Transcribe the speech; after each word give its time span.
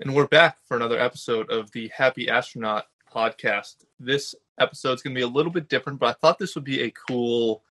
And 0.00 0.14
we're 0.14 0.28
back 0.28 0.58
for 0.64 0.76
another 0.76 1.00
episode 1.00 1.50
of 1.50 1.72
the 1.72 1.88
Happy 1.88 2.28
Astronaut 2.28 2.84
podcast. 3.12 3.78
This 3.98 4.32
episode 4.60 4.92
is 4.92 5.02
going 5.02 5.12
to 5.12 5.18
be 5.18 5.24
a 5.24 5.26
little 5.26 5.50
bit 5.50 5.68
different, 5.68 5.98
but 5.98 6.10
I 6.10 6.12
thought 6.12 6.38
this 6.38 6.54
would 6.54 6.62
be 6.62 6.82
a 6.82 6.92
cool 6.92 7.64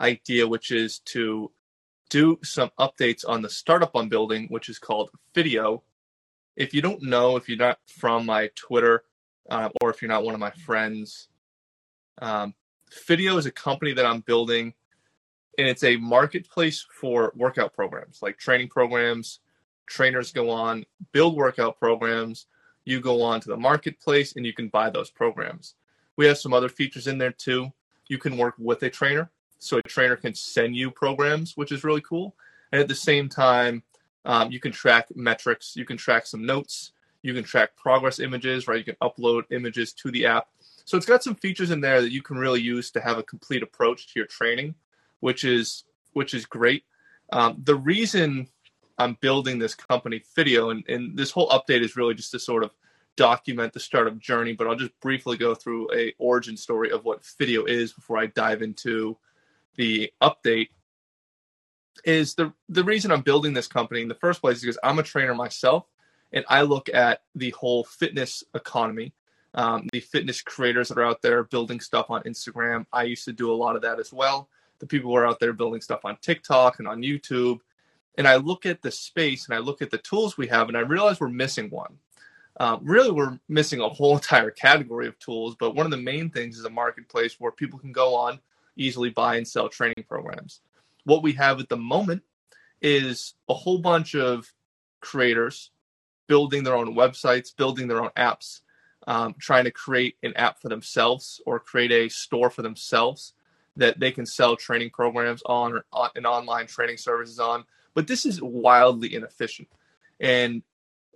idea, 0.00 0.48
which 0.48 0.70
is 0.70 1.00
to 1.00 1.52
do 2.08 2.38
some 2.42 2.70
updates 2.78 3.28
on 3.28 3.42
the 3.42 3.50
startup 3.50 3.90
I'm 3.94 4.08
building, 4.08 4.46
which 4.48 4.70
is 4.70 4.78
called 4.78 5.10
Fitteo. 5.34 5.82
If 6.56 6.72
you 6.72 6.80
don't 6.80 7.02
know, 7.02 7.36
if 7.36 7.46
you're 7.46 7.58
not 7.58 7.78
from 7.86 8.24
my 8.24 8.48
Twitter, 8.54 9.04
uh, 9.50 9.68
or 9.82 9.90
if 9.90 10.00
you're 10.00 10.08
not 10.08 10.24
one 10.24 10.32
of 10.32 10.40
my 10.40 10.52
friends, 10.52 11.28
um, 12.22 12.54
Fitteo 12.90 13.36
is 13.36 13.44
a 13.44 13.52
company 13.52 13.92
that 13.92 14.06
I'm 14.06 14.20
building, 14.20 14.72
and 15.58 15.68
it's 15.68 15.84
a 15.84 15.98
marketplace 15.98 16.86
for 16.90 17.34
workout 17.36 17.74
programs, 17.74 18.20
like 18.22 18.38
training 18.38 18.68
programs, 18.68 19.40
trainers 19.86 20.32
go 20.32 20.50
on, 20.50 20.84
build 21.12 21.36
workout 21.36 21.78
programs. 21.78 22.46
You 22.84 23.00
go 23.00 23.22
on 23.22 23.40
to 23.40 23.48
the 23.48 23.56
marketplace 23.56 24.36
and 24.36 24.46
you 24.46 24.52
can 24.52 24.68
buy 24.68 24.90
those 24.90 25.10
programs. 25.10 25.74
We 26.16 26.26
have 26.26 26.38
some 26.38 26.52
other 26.52 26.68
features 26.68 27.06
in 27.06 27.18
there 27.18 27.32
too. 27.32 27.72
You 28.08 28.18
can 28.18 28.36
work 28.36 28.54
with 28.58 28.82
a 28.82 28.90
trainer. 28.90 29.30
So 29.58 29.78
a 29.78 29.82
trainer 29.82 30.16
can 30.16 30.34
send 30.34 30.76
you 30.76 30.90
programs, 30.90 31.56
which 31.56 31.72
is 31.72 31.84
really 31.84 32.02
cool. 32.02 32.34
And 32.72 32.80
at 32.80 32.88
the 32.88 32.94
same 32.94 33.28
time, 33.28 33.82
um, 34.24 34.50
you 34.50 34.60
can 34.60 34.72
track 34.72 35.08
metrics, 35.14 35.76
you 35.76 35.84
can 35.84 35.96
track 35.96 36.26
some 36.26 36.44
notes, 36.44 36.92
you 37.22 37.32
can 37.32 37.44
track 37.44 37.76
progress 37.76 38.18
images, 38.18 38.68
right? 38.68 38.78
You 38.78 38.84
can 38.84 38.96
upload 39.02 39.44
images 39.50 39.92
to 39.94 40.10
the 40.10 40.26
app. 40.26 40.48
So 40.84 40.96
it's 40.96 41.06
got 41.06 41.22
some 41.22 41.34
features 41.34 41.70
in 41.70 41.80
there 41.80 42.00
that 42.00 42.12
you 42.12 42.22
can 42.22 42.36
really 42.36 42.60
use 42.60 42.90
to 42.92 43.00
have 43.00 43.18
a 43.18 43.22
complete 43.22 43.62
approach 43.62 44.06
to 44.08 44.20
your 44.20 44.26
training, 44.26 44.74
which 45.20 45.44
is 45.44 45.84
which 46.12 46.34
is 46.34 46.46
great. 46.46 46.84
Um, 47.32 47.60
the 47.64 47.74
reason 47.74 48.48
I'm 48.98 49.16
building 49.20 49.58
this 49.58 49.74
company 49.74 50.22
Fitteo, 50.36 50.70
and, 50.70 50.88
and 50.88 51.16
this 51.16 51.30
whole 51.30 51.48
update 51.50 51.82
is 51.82 51.96
really 51.96 52.14
just 52.14 52.30
to 52.32 52.38
sort 52.38 52.64
of 52.64 52.70
document 53.16 53.72
the 53.72 53.80
startup 53.80 54.18
journey. 54.18 54.52
But 54.52 54.66
I'll 54.66 54.76
just 54.76 54.98
briefly 55.00 55.36
go 55.36 55.54
through 55.54 55.92
a 55.94 56.14
origin 56.18 56.56
story 56.56 56.90
of 56.90 57.04
what 57.04 57.22
Fitteo 57.22 57.68
is 57.68 57.92
before 57.92 58.18
I 58.18 58.26
dive 58.26 58.62
into 58.62 59.16
the 59.76 60.12
update. 60.22 60.68
Is 62.04 62.34
the 62.34 62.52
the 62.68 62.84
reason 62.84 63.10
I'm 63.10 63.22
building 63.22 63.52
this 63.52 63.68
company 63.68 64.02
in 64.02 64.08
the 64.08 64.14
first 64.14 64.40
place 64.40 64.58
is 64.58 64.62
because 64.62 64.78
I'm 64.82 64.98
a 64.98 65.02
trainer 65.02 65.34
myself, 65.34 65.86
and 66.32 66.44
I 66.48 66.62
look 66.62 66.88
at 66.92 67.22
the 67.34 67.50
whole 67.50 67.84
fitness 67.84 68.44
economy, 68.54 69.12
um, 69.54 69.88
the 69.92 70.00
fitness 70.00 70.42
creators 70.42 70.88
that 70.88 70.98
are 70.98 71.06
out 71.06 71.22
there 71.22 71.44
building 71.44 71.80
stuff 71.80 72.10
on 72.10 72.22
Instagram. 72.22 72.86
I 72.92 73.04
used 73.04 73.24
to 73.24 73.32
do 73.32 73.50
a 73.50 73.56
lot 73.56 73.76
of 73.76 73.82
that 73.82 73.98
as 73.98 74.12
well. 74.12 74.48
The 74.78 74.86
people 74.86 75.10
who 75.10 75.16
are 75.16 75.26
out 75.26 75.40
there 75.40 75.54
building 75.54 75.80
stuff 75.80 76.04
on 76.04 76.18
TikTok 76.20 76.78
and 76.78 76.86
on 76.86 77.00
YouTube 77.00 77.60
and 78.16 78.26
I 78.26 78.36
look 78.36 78.66
at 78.66 78.82
the 78.82 78.90
space 78.90 79.46
and 79.46 79.54
I 79.54 79.58
look 79.58 79.82
at 79.82 79.90
the 79.90 79.98
tools 79.98 80.36
we 80.36 80.46
have, 80.48 80.68
and 80.68 80.76
I 80.76 80.80
realize 80.80 81.20
we're 81.20 81.28
missing 81.28 81.70
one. 81.70 81.98
Um, 82.58 82.80
really, 82.82 83.10
we're 83.10 83.38
missing 83.48 83.80
a 83.80 83.88
whole 83.88 84.14
entire 84.14 84.50
category 84.50 85.06
of 85.06 85.18
tools, 85.18 85.56
but 85.58 85.74
one 85.74 85.86
of 85.86 85.90
the 85.90 85.98
main 85.98 86.30
things 86.30 86.58
is 86.58 86.64
a 86.64 86.70
marketplace 86.70 87.36
where 87.38 87.52
people 87.52 87.78
can 87.78 87.92
go 87.92 88.14
on, 88.14 88.40
easily 88.76 89.10
buy 89.10 89.36
and 89.36 89.46
sell 89.46 89.68
training 89.68 90.04
programs. 90.08 90.60
What 91.04 91.22
we 91.22 91.32
have 91.32 91.60
at 91.60 91.68
the 91.68 91.76
moment 91.76 92.22
is 92.82 93.34
a 93.48 93.54
whole 93.54 93.78
bunch 93.78 94.14
of 94.14 94.52
creators 95.00 95.70
building 96.26 96.64
their 96.64 96.74
own 96.74 96.94
websites, 96.94 97.54
building 97.56 97.86
their 97.86 98.02
own 98.02 98.10
apps, 98.16 98.60
um, 99.06 99.34
trying 99.38 99.64
to 99.64 99.70
create 99.70 100.16
an 100.22 100.34
app 100.34 100.60
for 100.60 100.68
themselves 100.68 101.40
or 101.46 101.60
create 101.60 101.92
a 101.92 102.08
store 102.08 102.50
for 102.50 102.62
themselves 102.62 103.34
that 103.76 104.00
they 104.00 104.10
can 104.10 104.26
sell 104.26 104.56
training 104.56 104.90
programs 104.90 105.42
on 105.46 105.72
or 105.72 105.84
on, 105.92 106.10
and 106.16 106.26
online 106.26 106.66
training 106.66 106.96
services 106.96 107.38
on 107.38 107.64
but 107.96 108.06
this 108.06 108.26
is 108.26 108.42
wildly 108.42 109.14
inefficient. 109.14 109.68
And 110.20 110.62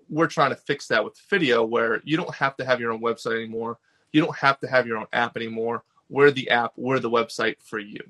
we're 0.08 0.27
trying 0.27 0.50
to 0.50 0.56
fix 0.56 0.88
that 0.88 1.05
with 1.05 1.14
Fitteo 1.31 1.69
where 1.69 2.00
you 2.05 2.16
don't 2.16 2.34
have 2.34 2.56
to 2.56 2.64
have 2.64 2.81
your 2.81 2.91
own 2.91 3.03
website 3.03 3.36
anymore. 3.36 3.78
You 4.12 4.22
don't 4.22 4.36
have 4.36 4.58
to 4.61 4.66
have 4.66 4.86
your 4.86 4.97
own 4.97 5.06
app 5.12 5.36
anymore. 5.36 5.84
We're 6.08 6.31
the 6.31 6.48
app, 6.50 6.72
we're 6.76 6.98
the 6.98 7.10
website 7.10 7.56
for 7.62 7.78
you. 7.78 8.00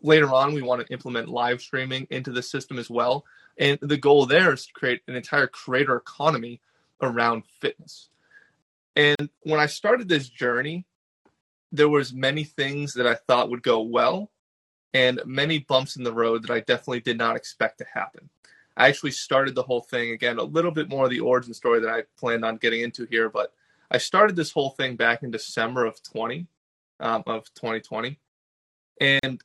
Later 0.00 0.32
on, 0.32 0.54
we 0.54 0.62
want 0.62 0.86
to 0.86 0.92
implement 0.92 1.28
live 1.28 1.60
streaming 1.60 2.06
into 2.10 2.30
the 2.30 2.42
system 2.42 2.78
as 2.78 2.88
well. 2.88 3.24
And 3.58 3.78
the 3.82 3.98
goal 3.98 4.24
there 4.24 4.52
is 4.52 4.66
to 4.66 4.72
create 4.72 5.02
an 5.08 5.16
entire 5.16 5.48
creator 5.48 5.96
economy 5.96 6.60
around 7.02 7.42
fitness. 7.60 8.08
And 8.94 9.28
when 9.42 9.58
I 9.58 9.66
started 9.66 10.08
this 10.08 10.28
journey, 10.28 10.86
there 11.72 11.88
was 11.88 12.12
many 12.12 12.44
things 12.44 12.94
that 12.94 13.06
I 13.06 13.14
thought 13.14 13.50
would 13.50 13.62
go 13.62 13.80
well 13.80 14.30
and 14.92 15.20
many 15.24 15.60
bumps 15.60 15.96
in 15.96 16.04
the 16.04 16.12
road 16.12 16.42
that 16.42 16.52
I 16.52 16.60
definitely 16.60 17.00
did 17.00 17.18
not 17.18 17.36
expect 17.36 17.78
to 17.78 17.86
happen. 17.92 18.28
I 18.76 18.88
actually 18.88 19.12
started 19.12 19.54
the 19.54 19.62
whole 19.62 19.82
thing 19.82 20.10
again, 20.10 20.38
a 20.38 20.42
little 20.42 20.70
bit 20.70 20.88
more 20.88 21.04
of 21.04 21.10
the 21.10 21.20
origin 21.20 21.54
story 21.54 21.80
that 21.80 21.90
I 21.90 22.02
planned 22.18 22.44
on 22.44 22.56
getting 22.56 22.80
into 22.80 23.06
here, 23.06 23.28
but 23.28 23.52
I 23.90 23.98
started 23.98 24.36
this 24.36 24.52
whole 24.52 24.70
thing 24.70 24.96
back 24.96 25.22
in 25.22 25.30
December 25.30 25.84
of 25.84 26.02
20, 26.02 26.46
um, 27.00 27.22
of 27.26 27.52
2020, 27.54 28.18
and 29.00 29.42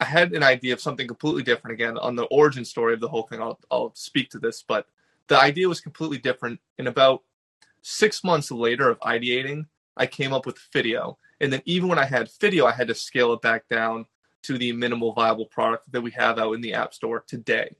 I 0.00 0.04
had 0.04 0.32
an 0.32 0.42
idea 0.42 0.72
of 0.72 0.80
something 0.80 1.08
completely 1.08 1.42
different. 1.42 1.74
Again, 1.74 1.98
on 1.98 2.14
the 2.14 2.24
origin 2.24 2.64
story 2.64 2.94
of 2.94 3.00
the 3.00 3.08
whole 3.08 3.24
thing, 3.24 3.42
I'll 3.42 3.58
I'll 3.70 3.92
speak 3.94 4.30
to 4.30 4.38
this, 4.38 4.62
but 4.62 4.86
the 5.26 5.38
idea 5.38 5.68
was 5.68 5.80
completely 5.80 6.18
different. 6.18 6.60
And 6.78 6.86
about 6.86 7.22
six 7.82 8.22
months 8.22 8.50
later 8.50 8.88
of 8.88 9.00
ideating, 9.00 9.66
I 9.96 10.06
came 10.06 10.32
up 10.32 10.46
with 10.46 10.56
Fitteo, 10.56 11.16
and 11.40 11.52
then 11.52 11.62
even 11.64 11.88
when 11.88 11.98
I 11.98 12.04
had 12.04 12.28
Fitteo, 12.28 12.66
I 12.66 12.72
had 12.72 12.88
to 12.88 12.94
scale 12.94 13.32
it 13.32 13.42
back 13.42 13.68
down 13.68 14.06
to 14.42 14.58
the 14.58 14.72
minimal 14.72 15.12
viable 15.12 15.46
product 15.46 15.90
that 15.92 16.00
we 16.00 16.10
have 16.12 16.38
out 16.38 16.52
in 16.52 16.60
the 16.60 16.74
App 16.74 16.94
Store 16.94 17.24
today. 17.26 17.76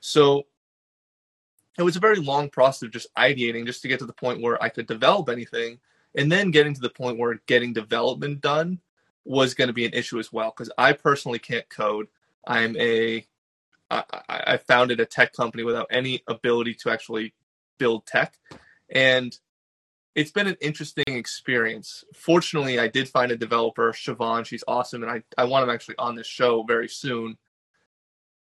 So 0.00 0.46
it 1.78 1.82
was 1.82 1.96
a 1.96 2.00
very 2.00 2.16
long 2.16 2.48
process 2.48 2.82
of 2.82 2.92
just 2.92 3.12
ideating 3.14 3.66
just 3.66 3.82
to 3.82 3.88
get 3.88 3.98
to 3.98 4.06
the 4.06 4.12
point 4.12 4.40
where 4.40 4.62
I 4.62 4.68
could 4.68 4.86
develop 4.86 5.28
anything. 5.28 5.78
And 6.14 6.32
then 6.32 6.50
getting 6.50 6.74
to 6.74 6.80
the 6.80 6.88
point 6.88 7.18
where 7.18 7.40
getting 7.46 7.74
development 7.74 8.40
done 8.40 8.80
was 9.24 9.54
going 9.54 9.68
to 9.68 9.74
be 9.74 9.84
an 9.84 9.92
issue 9.92 10.18
as 10.18 10.32
well 10.32 10.52
because 10.56 10.72
I 10.78 10.92
personally 10.92 11.38
can't 11.38 11.68
code. 11.68 12.06
I'm 12.46 12.76
a 12.76 13.26
I, 13.90 14.04
I 14.28 14.56
founded 14.56 15.00
a 15.00 15.06
tech 15.06 15.32
company 15.32 15.62
without 15.62 15.88
any 15.90 16.22
ability 16.26 16.74
to 16.82 16.90
actually 16.90 17.34
build 17.78 18.06
tech, 18.06 18.38
and 18.88 19.36
it's 20.16 20.32
been 20.32 20.46
an 20.46 20.56
interesting 20.62 21.04
experience. 21.08 22.02
Fortunately, 22.14 22.80
I 22.80 22.88
did 22.88 23.06
find 23.06 23.30
a 23.30 23.36
developer, 23.36 23.92
Shivanj. 23.92 24.46
She's 24.46 24.64
awesome, 24.66 25.02
and 25.02 25.12
I, 25.12 25.22
I 25.36 25.44
want 25.44 25.62
him 25.62 25.70
actually 25.70 25.96
on 25.98 26.16
this 26.16 26.26
show 26.26 26.62
very 26.62 26.88
soon. 26.88 27.36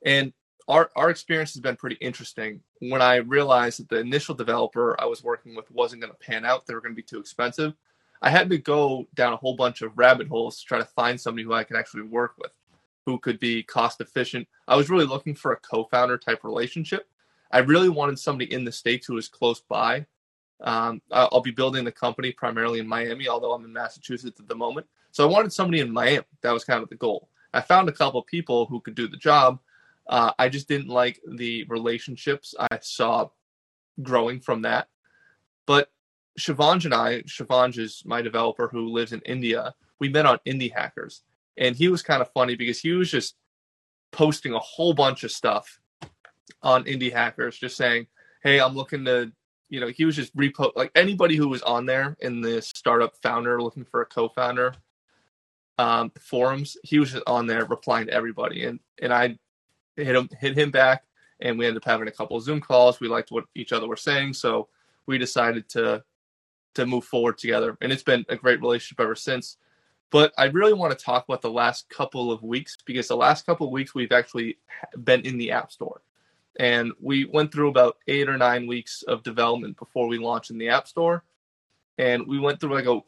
And 0.04 0.34
our 0.68 0.90
our 0.94 1.08
experience 1.08 1.54
has 1.54 1.62
been 1.62 1.76
pretty 1.76 1.96
interesting. 1.96 2.60
When 2.80 3.00
I 3.00 3.16
realized 3.16 3.80
that 3.80 3.88
the 3.88 4.00
initial 4.00 4.34
developer 4.34 5.00
I 5.00 5.06
was 5.06 5.24
working 5.24 5.56
with 5.56 5.70
wasn't 5.70 6.02
going 6.02 6.12
to 6.12 6.18
pan 6.18 6.44
out, 6.44 6.66
they 6.66 6.74
were 6.74 6.82
going 6.82 6.92
to 6.92 6.96
be 6.96 7.02
too 7.02 7.18
expensive. 7.18 7.72
I 8.20 8.28
had 8.28 8.50
to 8.50 8.58
go 8.58 9.08
down 9.14 9.32
a 9.32 9.38
whole 9.38 9.56
bunch 9.56 9.80
of 9.80 9.96
rabbit 9.96 10.28
holes 10.28 10.60
to 10.60 10.66
try 10.66 10.78
to 10.78 10.84
find 10.84 11.18
somebody 11.18 11.44
who 11.44 11.54
I 11.54 11.64
could 11.64 11.78
actually 11.78 12.02
work 12.02 12.34
with, 12.38 12.52
who 13.06 13.18
could 13.18 13.40
be 13.40 13.62
cost 13.62 14.00
efficient. 14.02 14.46
I 14.68 14.76
was 14.76 14.90
really 14.90 15.06
looking 15.06 15.34
for 15.34 15.52
a 15.52 15.56
co-founder 15.56 16.18
type 16.18 16.44
relationship. 16.44 17.08
I 17.50 17.58
really 17.58 17.88
wanted 17.88 18.18
somebody 18.18 18.52
in 18.52 18.64
the 18.64 18.72
states 18.72 19.06
who 19.06 19.14
was 19.14 19.26
close 19.26 19.60
by 19.60 20.06
um, 20.62 21.02
I'll 21.10 21.40
be 21.40 21.50
building 21.50 21.84
the 21.84 21.92
company 21.92 22.32
primarily 22.32 22.78
in 22.78 22.86
Miami, 22.86 23.28
although 23.28 23.52
I'm 23.52 23.64
in 23.64 23.72
Massachusetts 23.72 24.40
at 24.40 24.48
the 24.48 24.54
moment. 24.54 24.86
So 25.10 25.28
I 25.28 25.30
wanted 25.30 25.52
somebody 25.52 25.80
in 25.80 25.92
Miami. 25.92 26.24
That 26.42 26.52
was 26.52 26.64
kind 26.64 26.82
of 26.82 26.88
the 26.88 26.94
goal. 26.94 27.28
I 27.52 27.60
found 27.60 27.88
a 27.88 27.92
couple 27.92 28.22
people 28.22 28.66
who 28.66 28.80
could 28.80 28.94
do 28.94 29.08
the 29.08 29.16
job. 29.16 29.58
Uh, 30.06 30.32
I 30.38 30.48
just 30.48 30.68
didn't 30.68 30.88
like 30.88 31.20
the 31.26 31.64
relationships 31.68 32.54
I 32.58 32.78
saw 32.80 33.28
growing 34.02 34.40
from 34.40 34.62
that. 34.62 34.88
But 35.66 35.90
Shivanj 36.38 36.84
and 36.84 36.94
I, 36.94 37.22
Shivanj 37.22 37.78
is 37.78 38.02
my 38.06 38.22
developer 38.22 38.68
who 38.68 38.88
lives 38.88 39.12
in 39.12 39.20
India. 39.20 39.74
We 39.98 40.08
met 40.08 40.26
on 40.26 40.38
Indie 40.46 40.72
Hackers, 40.72 41.22
and 41.56 41.76
he 41.76 41.88
was 41.88 42.02
kind 42.02 42.22
of 42.22 42.32
funny 42.32 42.56
because 42.56 42.80
he 42.80 42.92
was 42.92 43.10
just 43.10 43.34
posting 44.12 44.54
a 44.54 44.58
whole 44.58 44.94
bunch 44.94 45.24
of 45.24 45.30
stuff 45.30 45.80
on 46.62 46.84
Indie 46.84 47.12
Hackers, 47.12 47.58
just 47.58 47.76
saying, 47.76 48.06
"Hey, 48.42 48.60
I'm 48.60 48.74
looking 48.74 49.04
to 49.04 49.32
you 49.72 49.80
know, 49.80 49.88
he 49.88 50.04
was 50.04 50.14
just 50.14 50.36
repo 50.36 50.70
like 50.76 50.90
anybody 50.94 51.34
who 51.34 51.48
was 51.48 51.62
on 51.62 51.86
there 51.86 52.14
in 52.20 52.42
the 52.42 52.60
startup 52.60 53.16
founder 53.22 53.60
looking 53.60 53.86
for 53.86 54.02
a 54.02 54.06
co-founder 54.06 54.74
um, 55.78 56.12
forums. 56.20 56.76
He 56.84 56.98
was 56.98 57.12
just 57.12 57.24
on 57.26 57.46
there 57.46 57.64
replying 57.64 58.06
to 58.08 58.12
everybody, 58.12 58.66
and 58.66 58.80
and 59.00 59.14
I 59.14 59.38
hit 59.96 60.14
him 60.14 60.28
hit 60.38 60.58
him 60.58 60.70
back, 60.70 61.04
and 61.40 61.58
we 61.58 61.64
ended 61.64 61.82
up 61.82 61.88
having 61.88 62.06
a 62.06 62.12
couple 62.12 62.36
of 62.36 62.42
Zoom 62.42 62.60
calls. 62.60 63.00
We 63.00 63.08
liked 63.08 63.30
what 63.30 63.44
each 63.54 63.72
other 63.72 63.88
were 63.88 63.96
saying, 63.96 64.34
so 64.34 64.68
we 65.06 65.16
decided 65.16 65.70
to 65.70 66.04
to 66.74 66.84
move 66.84 67.06
forward 67.06 67.38
together, 67.38 67.78
and 67.80 67.90
it's 67.90 68.02
been 68.02 68.26
a 68.28 68.36
great 68.36 68.60
relationship 68.60 69.00
ever 69.00 69.14
since. 69.14 69.56
But 70.10 70.34
I 70.36 70.44
really 70.44 70.74
want 70.74 70.96
to 70.96 71.02
talk 71.02 71.24
about 71.26 71.40
the 71.40 71.50
last 71.50 71.88
couple 71.88 72.30
of 72.30 72.42
weeks 72.42 72.76
because 72.84 73.08
the 73.08 73.16
last 73.16 73.46
couple 73.46 73.68
of 73.68 73.72
weeks 73.72 73.94
we've 73.94 74.12
actually 74.12 74.58
been 75.02 75.22
in 75.22 75.38
the 75.38 75.52
App 75.52 75.72
Store. 75.72 76.02
And 76.58 76.92
we 77.00 77.24
went 77.24 77.52
through 77.52 77.68
about 77.68 77.98
eight 78.08 78.28
or 78.28 78.36
nine 78.36 78.66
weeks 78.66 79.02
of 79.02 79.22
development 79.22 79.78
before 79.78 80.06
we 80.06 80.18
launched 80.18 80.50
in 80.50 80.58
the 80.58 80.68
App 80.68 80.86
Store. 80.86 81.24
And 81.98 82.26
we 82.26 82.38
went 82.38 82.60
through 82.60 82.74
like 82.74 82.86
a 82.86 83.00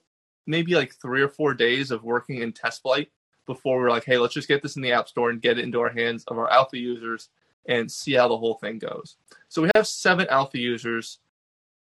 maybe 0.47 0.75
like 0.75 0.95
three 0.95 1.23
or 1.23 1.29
four 1.29 1.55
days 1.55 1.91
of 1.91 2.05
working 2.05 2.43
in 2.43 2.53
test 2.53 2.83
flight 2.83 3.11
before 3.47 3.77
we 3.77 3.83
were 3.83 3.91
like, 3.91 4.05
hey, 4.05 4.19
let's 4.19 4.35
just 4.35 4.49
get 4.49 4.63
this 4.63 4.77
in 4.77 4.83
the 4.83 4.93
App 4.93 5.09
Store 5.09 5.31
and 5.31 5.43
get 5.43 5.59
it 5.59 5.65
into 5.65 5.81
our 5.81 5.91
hands 5.91 6.25
of 6.25 6.39
our 6.39 6.51
alpha 6.51 6.79
users 6.79 7.29
and 7.67 7.91
see 7.91 8.13
how 8.13 8.29
the 8.29 8.37
whole 8.37 8.55
thing 8.55 8.79
goes. 8.79 9.17
So 9.49 9.63
we 9.63 9.71
have 9.75 9.87
seven 9.87 10.27
alpha 10.29 10.59
users 10.59 11.19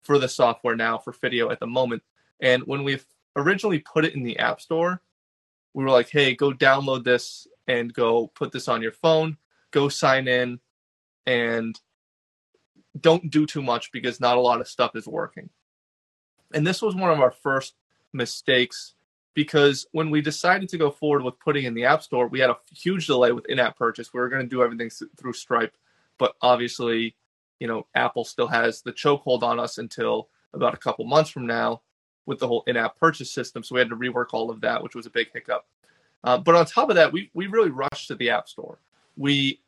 for 0.01 0.19
the 0.19 0.27
software 0.27 0.75
now 0.75 0.97
for 0.97 1.13
Fitteo 1.13 1.51
at 1.51 1.59
the 1.59 1.67
moment. 1.67 2.03
And 2.41 2.63
when 2.63 2.83
we 2.83 2.99
originally 3.35 3.79
put 3.79 4.05
it 4.05 4.15
in 4.15 4.23
the 4.23 4.37
App 4.37 4.61
Store, 4.61 5.01
we 5.73 5.83
were 5.83 5.89
like, 5.89 6.09
hey, 6.09 6.35
go 6.35 6.51
download 6.51 7.03
this 7.03 7.47
and 7.67 7.93
go 7.93 8.27
put 8.27 8.51
this 8.51 8.67
on 8.67 8.81
your 8.81 8.91
phone, 8.91 9.37
go 9.71 9.89
sign 9.89 10.27
in, 10.27 10.59
and 11.25 11.79
don't 12.99 13.29
do 13.29 13.45
too 13.45 13.61
much 13.61 13.91
because 13.91 14.19
not 14.19 14.37
a 14.37 14.41
lot 14.41 14.61
of 14.61 14.67
stuff 14.67 14.95
is 14.95 15.07
working. 15.07 15.49
And 16.53 16.65
this 16.65 16.81
was 16.81 16.95
one 16.95 17.09
of 17.09 17.19
our 17.19 17.31
first 17.31 17.73
mistakes 18.13 18.93
because 19.33 19.87
when 19.91 20.11
we 20.11 20.21
decided 20.21 20.69
to 20.69 20.77
go 20.77 20.91
forward 20.91 21.23
with 21.23 21.39
putting 21.39 21.65
in 21.65 21.73
the 21.73 21.85
App 21.85 22.03
Store, 22.03 22.27
we 22.27 22.39
had 22.39 22.51
a 22.51 22.57
huge 22.71 23.07
delay 23.07 23.31
with 23.31 23.45
in-app 23.47 23.77
purchase. 23.77 24.13
We 24.13 24.19
were 24.19 24.29
going 24.29 24.43
to 24.43 24.47
do 24.47 24.61
everything 24.61 24.91
through 25.17 25.33
Stripe, 25.33 25.75
but 26.19 26.35
obviously, 26.41 27.15
you 27.59 27.67
know, 27.67 27.87
Apple 27.95 28.25
still 28.25 28.47
has 28.47 28.81
the 28.81 28.93
chokehold 28.93 29.41
on 29.41 29.59
us 29.59 29.79
until 29.79 30.29
about 30.53 30.75
a 30.75 30.77
couple 30.77 31.05
months 31.05 31.31
from 31.31 31.47
now 31.47 31.81
with 32.25 32.39
the 32.39 32.47
whole 32.47 32.63
in-app 32.67 32.99
purchase 32.99 33.31
system. 33.31 33.63
So 33.63 33.73
we 33.73 33.79
had 33.79 33.89
to 33.89 33.95
rework 33.95 34.27
all 34.33 34.51
of 34.51 34.61
that, 34.61 34.83
which 34.83 34.95
was 34.95 35.07
a 35.07 35.09
big 35.09 35.31
hiccup. 35.33 35.65
Uh, 36.23 36.37
but 36.37 36.55
on 36.55 36.65
top 36.65 36.89
of 36.89 36.95
that, 36.95 37.11
we 37.11 37.29
we 37.33 37.47
really 37.47 37.71
rushed 37.71 38.07
to 38.07 38.15
the 38.15 38.29
App 38.29 38.47
Store. 38.47 38.79
We 39.17 39.59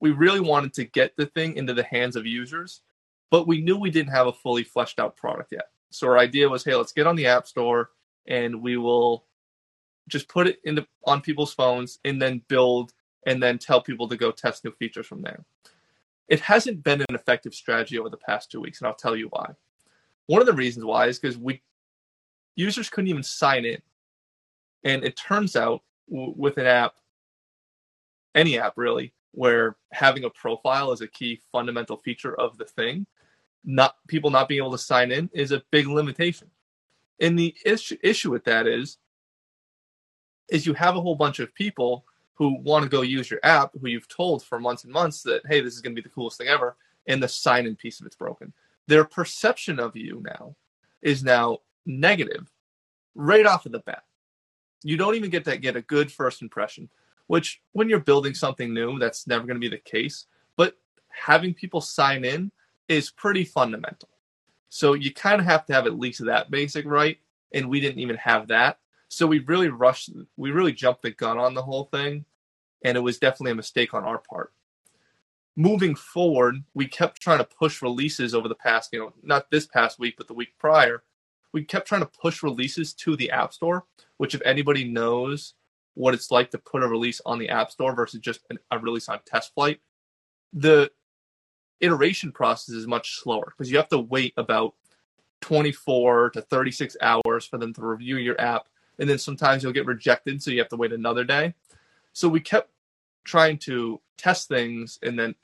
we 0.00 0.10
really 0.10 0.40
wanted 0.40 0.72
to 0.74 0.84
get 0.84 1.16
the 1.16 1.26
thing 1.26 1.56
into 1.56 1.74
the 1.74 1.82
hands 1.82 2.16
of 2.16 2.26
users, 2.26 2.82
but 3.30 3.46
we 3.46 3.60
knew 3.60 3.76
we 3.76 3.90
didn't 3.90 4.12
have 4.12 4.26
a 4.26 4.32
fully 4.32 4.62
fleshed 4.64 5.00
out 5.00 5.16
product 5.16 5.52
yet. 5.52 5.70
So 5.90 6.06
our 6.08 6.18
idea 6.18 6.48
was, 6.48 6.64
hey, 6.64 6.74
let's 6.74 6.92
get 6.92 7.06
on 7.06 7.16
the 7.16 7.26
App 7.26 7.46
Store 7.46 7.90
and 8.26 8.60
we 8.60 8.76
will 8.76 9.24
just 10.08 10.28
put 10.28 10.46
it 10.46 10.60
on 11.04 11.20
people's 11.20 11.54
phones 11.54 11.98
and 12.04 12.20
then 12.20 12.42
build 12.48 12.92
and 13.26 13.42
then 13.42 13.58
tell 13.58 13.80
people 13.80 14.08
to 14.08 14.16
go 14.16 14.30
test 14.30 14.64
new 14.64 14.70
features 14.72 15.06
from 15.06 15.22
there. 15.22 15.44
It 16.28 16.40
hasn't 16.40 16.82
been 16.82 17.00
an 17.00 17.14
effective 17.14 17.54
strategy 17.54 17.98
over 17.98 18.08
the 18.08 18.16
past 18.16 18.50
two 18.50 18.60
weeks, 18.60 18.80
and 18.80 18.88
I'll 18.88 18.94
tell 18.94 19.16
you 19.16 19.28
why. 19.30 19.52
One 20.26 20.40
of 20.40 20.46
the 20.46 20.52
reasons 20.52 20.84
why 20.84 21.06
is 21.06 21.18
because 21.18 21.38
we 21.38 21.62
users 22.56 22.88
couldn't 22.88 23.08
even 23.08 23.22
sign 23.22 23.64
in, 23.64 23.80
and 24.84 25.04
it 25.04 25.16
turns 25.16 25.56
out 25.56 25.82
w- 26.10 26.34
with 26.36 26.58
an 26.58 26.66
app, 26.66 26.94
any 28.34 28.58
app 28.58 28.74
really, 28.76 29.12
where 29.36 29.76
having 29.92 30.24
a 30.24 30.30
profile 30.30 30.92
is 30.92 31.02
a 31.02 31.06
key 31.06 31.38
fundamental 31.52 31.98
feature 31.98 32.34
of 32.40 32.56
the 32.56 32.64
thing, 32.64 33.06
not 33.64 33.96
people 34.08 34.30
not 34.30 34.48
being 34.48 34.62
able 34.62 34.72
to 34.72 34.78
sign 34.78 35.12
in 35.12 35.28
is 35.34 35.52
a 35.52 35.62
big 35.70 35.86
limitation. 35.86 36.50
And 37.20 37.38
the 37.38 37.54
issue 37.64 37.98
issue 38.02 38.30
with 38.30 38.44
that 38.44 38.66
is 38.66 38.96
is 40.48 40.66
you 40.66 40.72
have 40.72 40.96
a 40.96 41.00
whole 41.00 41.16
bunch 41.16 41.38
of 41.38 41.54
people 41.54 42.06
who 42.34 42.58
want 42.62 42.82
to 42.82 42.88
go 42.88 43.02
use 43.02 43.30
your 43.30 43.40
app 43.42 43.72
who 43.78 43.88
you've 43.88 44.08
told 44.08 44.42
for 44.42 44.58
months 44.58 44.84
and 44.84 44.92
months 44.92 45.22
that 45.22 45.42
hey 45.46 45.60
this 45.60 45.74
is 45.74 45.82
going 45.82 45.94
to 45.94 46.00
be 46.00 46.06
the 46.06 46.14
coolest 46.14 46.38
thing 46.38 46.48
ever 46.48 46.76
and 47.06 47.22
the 47.22 47.28
sign 47.28 47.66
in 47.66 47.76
piece 47.76 48.00
of 48.00 48.06
it's 48.06 48.16
broken. 48.16 48.54
Their 48.86 49.04
perception 49.04 49.78
of 49.78 49.94
you 49.96 50.22
now 50.24 50.56
is 51.02 51.22
now 51.22 51.58
negative 51.84 52.50
right 53.14 53.44
off 53.44 53.66
of 53.66 53.72
the 53.72 53.80
bat. 53.80 54.04
You 54.82 54.96
don't 54.96 55.14
even 55.14 55.28
get 55.28 55.44
to 55.44 55.58
get 55.58 55.76
a 55.76 55.82
good 55.82 56.10
first 56.10 56.40
impression 56.40 56.88
which 57.26 57.60
when 57.72 57.88
you're 57.88 58.00
building 58.00 58.34
something 58.34 58.72
new 58.72 58.98
that's 58.98 59.26
never 59.26 59.46
going 59.46 59.56
to 59.56 59.60
be 59.60 59.68
the 59.68 59.78
case 59.78 60.26
but 60.56 60.76
having 61.08 61.54
people 61.54 61.80
sign 61.80 62.24
in 62.24 62.50
is 62.88 63.10
pretty 63.10 63.44
fundamental 63.44 64.08
so 64.68 64.94
you 64.94 65.12
kind 65.12 65.40
of 65.40 65.46
have 65.46 65.64
to 65.66 65.72
have 65.72 65.86
at 65.86 65.98
least 65.98 66.24
that 66.24 66.50
basic 66.50 66.84
right 66.86 67.18
and 67.52 67.68
we 67.68 67.80
didn't 67.80 68.00
even 68.00 68.16
have 68.16 68.48
that 68.48 68.78
so 69.08 69.26
we 69.26 69.38
really 69.40 69.68
rushed, 69.68 70.10
we 70.36 70.50
really 70.50 70.72
jumped 70.72 71.02
the 71.02 71.10
gun 71.10 71.38
on 71.38 71.54
the 71.54 71.62
whole 71.62 71.84
thing, 71.84 72.24
and 72.82 72.96
it 72.96 73.00
was 73.00 73.18
definitely 73.18 73.52
a 73.52 73.56
mistake 73.56 73.94
on 73.94 74.04
our 74.04 74.18
part. 74.18 74.52
Moving 75.54 75.94
forward, 75.94 76.56
we 76.74 76.86
kept 76.86 77.20
trying 77.20 77.38
to 77.38 77.44
push 77.44 77.80
releases 77.80 78.34
over 78.34 78.48
the 78.48 78.54
past, 78.54 78.90
you 78.92 78.98
know, 78.98 79.12
not 79.22 79.50
this 79.50 79.66
past 79.66 79.98
week, 79.98 80.14
but 80.18 80.26
the 80.26 80.34
week 80.34 80.58
prior. 80.58 81.02
We 81.52 81.64
kept 81.64 81.88
trying 81.88 82.02
to 82.02 82.10
push 82.20 82.42
releases 82.42 82.92
to 82.94 83.16
the 83.16 83.30
App 83.30 83.54
Store, 83.54 83.84
which, 84.18 84.34
if 84.34 84.42
anybody 84.44 84.84
knows 84.84 85.54
what 85.96 86.14
it's 86.14 86.30
like 86.30 86.50
to 86.50 86.58
put 86.58 86.82
a 86.82 86.88
release 86.88 87.20
on 87.26 87.38
the 87.38 87.48
App 87.48 87.70
Store 87.70 87.94
versus 87.94 88.20
just 88.20 88.40
an, 88.50 88.58
a 88.70 88.78
release 88.78 89.08
on 89.08 89.18
test 89.24 89.52
flight. 89.54 89.80
the 90.52 90.90
iteration 91.80 92.32
process 92.32 92.74
is 92.74 92.86
much 92.86 93.16
slower 93.20 93.52
because 93.56 93.70
you 93.70 93.76
have 93.76 93.88
to 93.88 93.98
wait 93.98 94.32
about 94.38 94.74
24 95.42 96.30
to 96.30 96.40
36 96.40 96.96
hours 97.02 97.44
for 97.44 97.58
them 97.58 97.74
to 97.74 97.82
review 97.82 98.16
your 98.16 98.40
app 98.40 98.66
and 98.98 99.08
then 99.08 99.18
sometimes 99.18 99.62
you'll 99.62 99.72
get 99.72 99.86
rejected, 99.86 100.42
so 100.42 100.50
you 100.50 100.58
have 100.58 100.68
to 100.70 100.76
wait 100.76 100.92
another 100.92 101.24
day. 101.24 101.54
So 102.12 102.28
we 102.28 102.40
kept 102.40 102.70
trying 103.24 103.58
to 103.58 104.00
test 104.16 104.48
things 104.48 104.98
and 105.02 105.18
then 105.18 105.34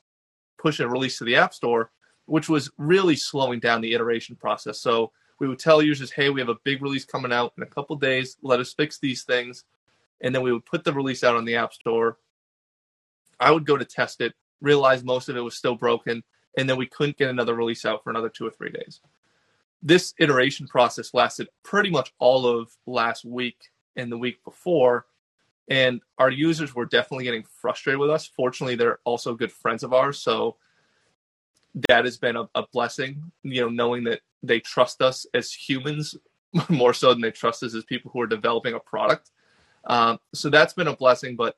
push 0.59 0.81
a 0.81 0.89
release 0.89 1.19
to 1.19 1.25
the 1.25 1.37
App 1.37 1.53
Store, 1.53 1.91
which 2.27 2.49
was 2.49 2.71
really 2.79 3.17
slowing 3.17 3.61
down 3.61 3.81
the 3.81 3.93
iteration 3.93 4.37
process. 4.37 4.81
So 4.81 5.13
we 5.39 5.49
would 5.49 5.59
tell 5.59 5.83
users, 5.83 6.11
hey, 6.11 6.31
we 6.31 6.41
have 6.41 6.49
a 6.49 6.59
big 6.65 6.83
release 6.83 7.05
coming 7.05 7.33
out 7.33 7.53
in 7.57 7.63
a 7.63 7.67
couple 7.67 7.97
days. 7.97 8.37
Let 8.43 8.61
us 8.61 8.73
fix 8.73 8.99
these 8.99 9.25
things. 9.25 9.65
And 10.23 10.35
then 10.35 10.43
we 10.43 10.53
would 10.53 10.65
put 10.65 10.85
the 10.85 10.93
release 10.93 11.25
out 11.25 11.37
on 11.37 11.45
the 11.45 11.57
App 11.57 11.75
Store. 11.75 12.19
I 13.41 13.51
would 13.51 13.67
go 13.67 13.77
to 13.77 13.85
test 13.85 14.21
it, 14.21 14.35
realize 14.61 15.03
most 15.03 15.29
of 15.29 15.37
it 15.37 15.41
was 15.41 15.57
still 15.57 15.75
broken, 15.75 16.23
and 16.57 16.69
then 16.69 16.77
we 16.77 16.87
couldn't 16.87 17.19
get 17.19 17.29
another 17.29 17.55
release 17.55 17.85
out 17.85 18.05
for 18.05 18.11
another 18.11 18.29
two 18.29 18.47
or 18.47 18.51
three 18.51 18.71
days 18.71 19.01
this 19.83 20.15
iteration 20.19 20.67
process 20.67 21.13
lasted 21.13 21.49
pretty 21.65 21.91
much 21.91 22.13
all 22.19 22.47
of 22.47 22.71
last 22.87 23.25
week 23.25 23.71
and 23.97 24.11
the 24.11 24.19
week 24.19 24.43
before. 24.45 25.07
And 25.69 26.01
our 26.19 26.31
users 26.31 26.75
were 26.75 26.87
definitely 26.87 27.25
getting 27.25 27.45
frustrated 27.61 27.99
with 27.99 28.11
us. 28.11 28.27
Fortunately, 28.27 28.77
they're 28.77 29.01
also 29.05 29.35
good 29.35 29.53
friends 29.53 29.83
of 29.83 29.93
ours. 29.93 30.19
So 30.19 30.57
that 31.89 32.05
has 32.05 32.17
been 32.17 32.37
a, 32.37 32.49
a 32.55 32.65
blessing, 32.73 33.33
you 33.43 33.63
know, 33.63 33.69
knowing 33.69 34.05
that 34.05 34.21
they 34.43 34.61
trust 34.61 35.03
us 35.03 35.27
as 35.35 35.53
humans 35.53 36.17
more 36.69 36.95
so 36.95 37.13
than 37.13 37.23
they 37.23 37.31
trust 37.31 37.63
us 37.63 37.75
as 37.75 37.85
people 37.85 38.11
who 38.13 38.21
are 38.21 38.27
developing 38.27 38.75
a 38.75 38.81
product. 38.81 39.31
Um, 39.85 40.19
so 40.35 40.51
that's 40.51 40.75
been 40.75 40.89
a 40.89 40.97
blessing. 40.97 41.37
But 41.37 41.57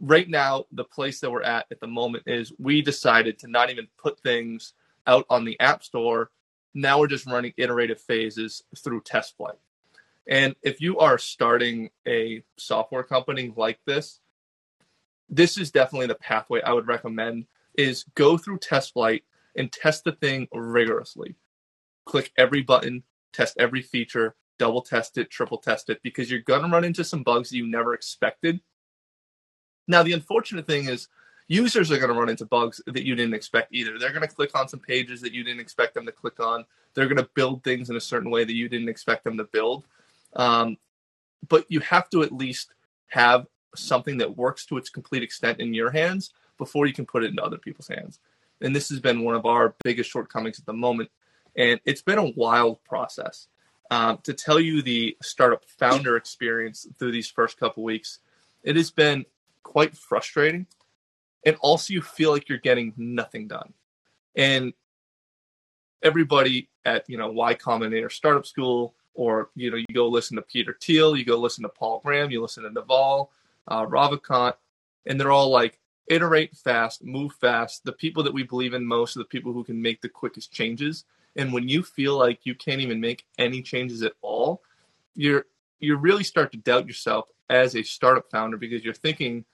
right 0.00 0.28
now, 0.28 0.66
the 0.72 0.84
place 0.84 1.20
that 1.20 1.30
we're 1.30 1.42
at 1.42 1.66
at 1.70 1.80
the 1.80 1.86
moment 1.86 2.24
is 2.26 2.52
we 2.58 2.82
decided 2.82 3.38
to 3.40 3.48
not 3.48 3.70
even 3.70 3.88
put 3.98 4.20
things 4.20 4.74
out 5.06 5.26
on 5.30 5.44
the 5.44 5.58
App 5.60 5.84
Store 5.84 6.30
now 6.76 7.00
we're 7.00 7.06
just 7.06 7.26
running 7.26 7.54
iterative 7.56 8.00
phases 8.00 8.62
through 8.76 9.00
TestFlight. 9.00 9.56
And 10.28 10.54
if 10.62 10.80
you 10.80 10.98
are 10.98 11.16
starting 11.16 11.88
a 12.06 12.42
software 12.58 13.02
company 13.02 13.52
like 13.56 13.78
this, 13.86 14.20
this 15.30 15.56
is 15.56 15.70
definitely 15.70 16.08
the 16.08 16.16
pathway 16.16 16.60
I 16.60 16.74
would 16.74 16.86
recommend 16.86 17.46
is 17.78 18.04
go 18.14 18.36
through 18.36 18.58
TestFlight 18.58 19.22
and 19.56 19.72
test 19.72 20.04
the 20.04 20.12
thing 20.12 20.48
rigorously. 20.52 21.34
Click 22.04 22.30
every 22.36 22.62
button, 22.62 23.04
test 23.32 23.56
every 23.58 23.80
feature, 23.80 24.34
double 24.58 24.82
test 24.82 25.18
it, 25.18 25.30
triple 25.30 25.58
test 25.58 25.90
it, 25.90 26.02
because 26.02 26.30
you're 26.30 26.40
going 26.40 26.62
to 26.62 26.68
run 26.68 26.84
into 26.84 27.04
some 27.04 27.22
bugs 27.22 27.50
that 27.50 27.56
you 27.56 27.66
never 27.66 27.94
expected. 27.94 28.60
Now, 29.88 30.02
the 30.02 30.12
unfortunate 30.12 30.66
thing 30.66 30.88
is 30.88 31.08
users 31.48 31.90
are 31.92 31.98
going 31.98 32.12
to 32.12 32.18
run 32.18 32.28
into 32.28 32.44
bugs 32.44 32.80
that 32.86 33.04
you 33.04 33.14
didn't 33.14 33.34
expect 33.34 33.72
either. 33.72 33.98
They're 33.98 34.12
going 34.12 34.26
to 34.26 34.34
click 34.34 34.56
on 34.58 34.68
some 34.68 34.80
pages 34.80 35.20
that 35.20 35.32
you 35.32 35.44
didn't 35.44 35.60
expect 35.60 35.94
them 35.94 36.06
to 36.06 36.12
click 36.12 36.40
on. 36.40 36.64
They're 36.94 37.06
going 37.06 37.16
to 37.18 37.30
build 37.34 37.62
things 37.62 37.90
in 37.90 37.96
a 37.96 38.00
certain 38.00 38.30
way 38.30 38.44
that 38.44 38.54
you 38.54 38.68
didn't 38.68 38.88
expect 38.88 39.24
them 39.24 39.36
to 39.36 39.44
build. 39.44 39.84
Um, 40.34 40.76
but 41.48 41.66
you 41.68 41.80
have 41.80 42.10
to 42.10 42.22
at 42.22 42.32
least 42.32 42.72
have 43.08 43.46
something 43.74 44.18
that 44.18 44.36
works 44.36 44.66
to 44.66 44.76
its 44.76 44.90
complete 44.90 45.22
extent 45.22 45.60
in 45.60 45.74
your 45.74 45.90
hands 45.90 46.32
before 46.58 46.86
you 46.86 46.92
can 46.92 47.06
put 47.06 47.22
it 47.22 47.30
into 47.30 47.44
other 47.44 47.58
people's 47.58 47.88
hands. 47.88 48.18
And 48.60 48.74
this 48.74 48.88
has 48.88 49.00
been 49.00 49.22
one 49.22 49.34
of 49.34 49.46
our 49.46 49.74
biggest 49.84 50.10
shortcomings 50.10 50.58
at 50.58 50.66
the 50.66 50.72
moment. 50.72 51.10
And 51.54 51.80
it's 51.84 52.02
been 52.02 52.18
a 52.18 52.30
wild 52.30 52.82
process. 52.84 53.48
Um, 53.90 54.18
to 54.24 54.32
tell 54.32 54.58
you 54.58 54.82
the 54.82 55.16
startup 55.22 55.64
founder 55.64 56.16
experience 56.16 56.86
through 56.98 57.12
these 57.12 57.30
first 57.30 57.58
couple 57.58 57.84
weeks, 57.84 58.18
it 58.64 58.74
has 58.74 58.90
been 58.90 59.24
quite 59.62 59.96
frustrating 59.96 60.66
and 61.46 61.56
also 61.60 61.94
you 61.94 62.02
feel 62.02 62.32
like 62.32 62.48
you're 62.48 62.58
getting 62.58 62.92
nothing 62.96 63.46
done. 63.46 63.72
And 64.34 64.74
everybody 66.02 66.68
at 66.84 67.08
you 67.08 67.16
know 67.16 67.30
Y 67.30 67.54
Combinator 67.54 68.12
Startup 68.12 68.44
School, 68.44 68.94
or 69.14 69.50
you 69.54 69.70
know 69.70 69.76
you 69.76 69.86
go 69.94 70.08
listen 70.08 70.36
to 70.36 70.42
Peter 70.42 70.76
Thiel, 70.78 71.16
you 71.16 71.24
go 71.24 71.38
listen 71.38 71.62
to 71.62 71.68
Paul 71.70 72.02
Graham, 72.04 72.30
you 72.30 72.42
listen 72.42 72.64
to 72.64 72.70
Naval, 72.70 73.30
uh, 73.68 73.86
Ravikant, 73.86 74.54
and 75.06 75.18
they're 75.18 75.32
all 75.32 75.48
like 75.48 75.78
iterate 76.08 76.54
fast, 76.56 77.04
move 77.04 77.32
fast. 77.34 77.84
The 77.84 77.92
people 77.92 78.22
that 78.24 78.34
we 78.34 78.42
believe 78.42 78.74
in 78.74 78.84
most 78.84 79.16
are 79.16 79.20
the 79.20 79.24
people 79.24 79.52
who 79.52 79.64
can 79.64 79.80
make 79.80 80.02
the 80.02 80.08
quickest 80.08 80.52
changes. 80.52 81.04
And 81.36 81.52
when 81.52 81.68
you 81.68 81.82
feel 81.82 82.16
like 82.18 82.40
you 82.44 82.54
can't 82.54 82.80
even 82.80 83.00
make 83.00 83.26
any 83.38 83.62
changes 83.62 84.02
at 84.02 84.14
all, 84.22 84.62
you're 85.14 85.46
you 85.78 85.96
really 85.96 86.24
start 86.24 86.52
to 86.52 86.58
doubt 86.58 86.86
yourself 86.86 87.28
as 87.50 87.76
a 87.76 87.82
startup 87.82 88.30
founder 88.30 88.56
because 88.56 88.82
you're 88.82 88.94
thinking, 88.94 89.44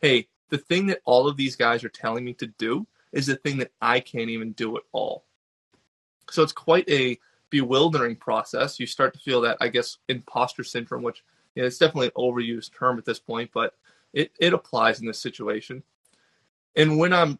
hey, 0.00 0.28
the 0.48 0.58
thing 0.58 0.86
that 0.86 1.00
all 1.04 1.28
of 1.28 1.36
these 1.36 1.56
guys 1.56 1.84
are 1.84 1.90
telling 1.90 2.24
me 2.24 2.32
to 2.34 2.46
do 2.46 2.86
is 3.12 3.26
the 3.26 3.36
thing 3.36 3.58
that 3.58 3.72
I 3.80 4.00
can't 4.00 4.30
even 4.30 4.52
do 4.52 4.76
at 4.76 4.82
all. 4.92 5.24
So 6.30 6.42
it's 6.42 6.52
quite 6.52 6.88
a 6.88 7.18
bewildering 7.50 8.16
process. 8.16 8.80
You 8.80 8.86
start 8.86 9.14
to 9.14 9.20
feel 9.20 9.42
that, 9.42 9.58
I 9.60 9.68
guess, 9.68 9.98
imposter 10.08 10.64
syndrome, 10.64 11.02
which 11.02 11.22
you 11.54 11.62
know, 11.62 11.66
it's 11.66 11.78
definitely 11.78 12.08
an 12.08 12.12
overused 12.16 12.76
term 12.76 12.98
at 12.98 13.04
this 13.04 13.20
point, 13.20 13.50
but 13.52 13.74
it, 14.12 14.32
it 14.40 14.52
applies 14.52 15.00
in 15.00 15.06
this 15.06 15.20
situation. 15.20 15.82
And 16.74 16.98
when 16.98 17.12
I'm 17.12 17.38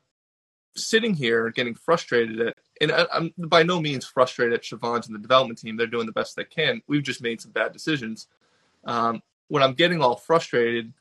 sitting 0.75 1.15
here 1.15 1.50
getting 1.50 1.75
frustrated 1.75 2.41
at, 2.41 2.57
and 2.80 2.92
I, 2.92 3.06
am 3.12 3.33
by 3.38 3.62
no 3.62 3.80
means 3.80 4.04
frustrated 4.04 4.54
at 4.54 4.62
Shivanj's 4.62 5.06
and 5.06 5.14
the 5.14 5.21
development 5.21 5.59
team. 5.59 5.76
They're 5.76 5.87
doing 5.87 6.06
the 6.06 6.12
best 6.12 6.37
they 6.37 6.45
can. 6.45 6.83
We've 6.87 7.02
just 7.02 7.23
made 7.23 7.40
some 7.40 7.52
bad 7.52 7.73
decisions. 7.73 8.28
Um, 8.85 9.23
when 9.49 9.62
I'm 9.62 9.75
getting 9.75 10.02
all 10.02 10.16
frustrated, 10.16 10.92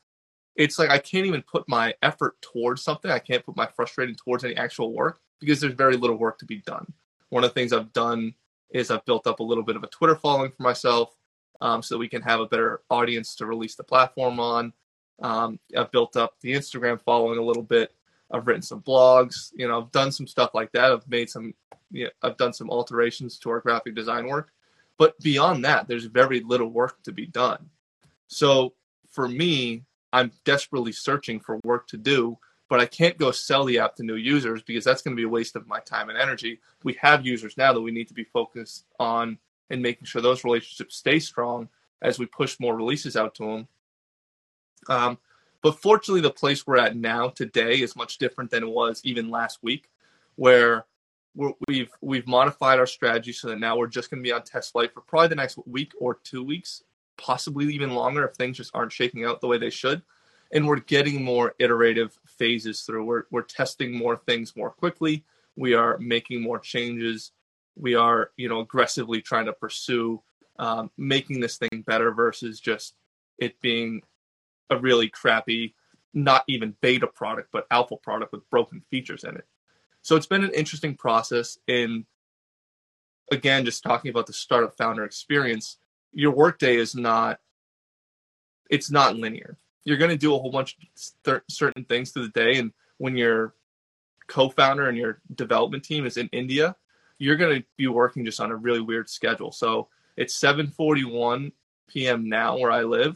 it's 0.56 0.80
like 0.80 0.90
I 0.90 1.00
can't 1.00 1.26
even 1.26 1.42
put 1.42 1.68
my 1.68 1.94
effort 2.02 2.42
towards 2.42 2.82
something. 2.82 3.12
I 3.12 3.20
can't 3.20 3.46
put 3.46 3.56
my 3.56 3.68
frustration 3.68 4.16
towards 4.16 4.44
any 4.44 4.56
actual 4.56 4.94
work 4.94 5.20
because 5.40 5.60
there's 5.60 5.74
very 5.74 5.98
little 5.98 6.16
work 6.16 6.40
to 6.40 6.46
be 6.46 6.58
done. 6.58 6.92
One 7.30 7.44
of 7.44 7.50
the 7.50 7.54
things 7.54 7.74
I've 7.74 7.94
done 7.94 8.34
is 8.72 8.92
I've 8.92 9.06
built 9.06 9.28
up 9.28 9.40
a 9.40 9.44
little 9.44 9.64
bit 9.64 9.76
of 9.76 9.84
a 9.84 9.88
Twitter 9.88 10.16
following 10.16 10.52
for 10.52 10.64
myself 10.64 11.16
um, 11.62 11.82
so 11.82 11.98
we 11.98 12.08
can 12.08 12.22
have 12.22 12.40
a 12.40 12.46
better 12.46 12.82
audience 12.90 13.36
to 13.36 13.46
release 13.46 13.76
the 13.76 13.84
platform 13.84 14.40
on. 14.40 14.74
Um, 15.22 15.60
I've 15.78 15.92
built 15.92 16.18
up 16.18 16.36
the 16.42 16.54
Instagram 16.54 17.00
following 17.02 17.40
a 17.40 17.44
little 17.44 17.64
bit. 17.64 17.94
I've 18.32 18.48
written 18.48 18.62
some 18.62 18.82
blogs. 18.82 19.52
You 19.56 19.68
know, 19.68 19.82
I've 19.82 19.92
done 19.92 20.12
some 20.12 20.28
stuff 20.28 20.52
like 20.54 20.72
that. 20.74 20.92
I've 20.92 21.08
made 21.08 21.30
some. 21.30 21.54
You 21.96 22.06
know, 22.06 22.10
I've 22.22 22.38
done 22.38 22.54
some 22.54 22.70
alterations 22.70 23.38
to 23.40 23.50
our 23.50 23.62
graphic 23.62 23.96
design 23.96 24.28
work, 24.28 24.52
but 24.98 25.18
beyond 25.20 25.64
that, 25.66 25.88
there's 25.88 26.06
very 26.06 26.42
little 26.42 26.70
work 26.70 27.02
to 27.04 27.12
be 27.12 27.26
done. 27.26 27.70
So 28.28 28.74
for 29.12 29.28
me, 29.28 29.84
I'm 30.12 30.32
desperately 30.44 30.92
searching 30.92 31.40
for 31.40 31.60
work 31.64 31.88
to 31.88 31.98
do, 31.98 32.38
but 32.70 32.80
I 32.80 32.86
can't 32.86 33.18
go 33.18 33.32
sell 33.32 33.64
the 33.64 33.80
app 33.80 33.96
to 33.96 34.04
new 34.04 34.16
users 34.16 34.62
because 34.62 34.84
that's 34.84 35.02
going 35.02 35.16
to 35.16 35.20
be 35.20 35.26
a 35.26 35.30
waste 35.30 35.56
of 35.56 35.68
my 35.68 35.80
time 35.80 36.10
and 36.10 36.18
energy. 36.18 36.60
We 36.84 36.98
have 37.02 37.26
users 37.26 37.58
now 37.58 37.72
that 37.74 37.82
we 37.82 37.92
need 37.92 38.10
to 38.10 38.14
be 38.14 38.26
focused 38.26 38.86
on 39.00 39.38
and 39.70 39.82
making 39.82 40.06
sure 40.06 40.22
those 40.22 40.44
relationships 40.44 40.98
stay 40.98 41.20
strong 41.20 41.70
as 42.02 42.20
we 42.20 42.26
push 42.26 42.60
more 42.60 42.76
releases 42.76 43.16
out 43.16 43.36
to 43.36 43.46
them. 43.46 43.68
Um, 44.88 45.18
but 45.62 45.82
fortunately, 45.82 46.22
the 46.22 46.30
place 46.30 46.68
we're 46.68 46.78
at 46.78 46.96
now 46.96 47.30
today 47.30 47.82
is 47.82 47.96
much 47.96 48.18
different 48.18 48.52
than 48.52 48.64
it 48.64 48.70
was 48.70 49.02
even 49.04 49.30
last 49.30 49.60
week, 49.64 49.90
where 50.36 50.86
we 51.36 51.80
have 51.80 51.90
we've 52.02 52.28
modified 52.28 52.80
our 52.80 52.88
strategy 52.88 53.34
so 53.34 53.50
that 53.50 53.60
now 53.60 53.78
we're 53.78 53.88
just 53.88 54.10
going 54.10 54.24
to 54.24 54.28
be 54.28 54.34
on 54.34 54.44
test 54.44 54.72
flight 54.72 54.94
for 54.94 55.02
probably 55.02 55.28
the 55.30 55.36
next 55.36 55.58
week 55.66 55.92
or 56.00 56.20
two 56.24 56.44
weeks, 56.44 56.84
possibly 57.18 57.74
even 57.74 57.94
longer 57.94 58.26
if 58.26 58.36
things 58.36 58.58
just 58.58 58.72
aren't 58.74 58.92
shaking 58.92 59.26
out 59.26 59.42
the 59.42 59.48
way 59.48 59.58
they 59.58 59.70
should. 59.70 60.02
And 60.54 60.68
we're 60.68 60.80
getting 60.80 61.24
more 61.24 61.54
iterative 61.60 62.18
phases 62.26 62.82
through. 62.82 63.04
We're 63.04 63.24
we're 63.32 63.42
testing 63.42 63.96
more 63.96 64.18
things 64.18 64.56
more 64.56 64.70
quickly. 64.70 65.26
We 65.56 65.74
are 65.74 65.98
making 65.98 66.42
more 66.42 66.60
changes. 66.60 67.32
We 67.76 67.96
are 67.96 68.32
you 68.38 68.48
know 68.48 68.62
aggressively 68.62 69.22
trying 69.22 69.46
to 69.46 69.54
pursue 69.54 70.22
um, 70.58 70.90
making 70.98 71.42
this 71.42 71.58
thing 71.58 71.84
better 71.86 72.12
versus 72.12 72.60
just 72.60 72.96
it 73.38 73.60
being 73.62 74.02
a 74.70 74.78
really 74.78 75.10
crappy, 75.10 75.76
not 76.14 76.44
even 76.48 76.76
beta 76.82 77.08
product, 77.08 77.50
but 77.52 77.68
alpha 77.72 77.98
product 77.98 78.32
with 78.32 78.50
broken 78.50 78.82
features 78.90 79.26
in 79.26 79.36
it. 79.36 79.46
So 80.06 80.16
it's 80.16 80.28
been 80.28 80.44
an 80.44 80.52
interesting 80.52 80.94
process 80.94 81.58
in, 81.66 82.06
again, 83.32 83.66
just 83.66 83.82
talking 83.82 84.12
about 84.12 84.28
the 84.28 84.34
startup 84.34 84.78
founder 84.78 85.04
experience. 85.04 85.78
Your 86.14 86.30
workday 86.30 86.76
is 86.76 86.94
not, 86.94 87.40
it's 88.70 88.92
not 88.92 89.16
linear. 89.16 89.58
You're 89.84 89.98
going 89.98 90.12
to 90.12 90.16
do 90.18 90.36
a 90.36 90.38
whole 90.38 90.52
bunch 90.52 90.78
of 90.78 91.24
th- 91.24 91.42
certain 91.50 91.86
things 91.86 92.12
through 92.12 92.28
the 92.28 92.40
day. 92.40 92.60
And 92.60 92.72
when 93.00 93.18
your 93.18 93.56
co-founder 94.28 94.88
and 94.88 94.96
your 94.96 95.22
development 95.34 95.84
team 95.84 96.06
is 96.06 96.18
in 96.18 96.30
India, 96.32 96.76
you're 97.18 97.36
going 97.36 97.62
to 97.62 97.68
be 97.76 97.88
working 97.88 98.26
just 98.26 98.40
on 98.40 98.52
a 98.52 98.56
really 98.56 98.82
weird 98.82 99.10
schedule. 99.10 99.52
So 99.52 99.88
it's 100.18 100.40
7:41 100.40 101.52
p.m. 101.88 102.30
now 102.30 102.60
where 102.60 102.72
I 102.72 102.84
live, 102.84 103.16